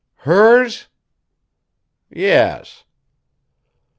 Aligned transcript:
"Hers?" 0.15 0.87
"Yes." 2.09 2.85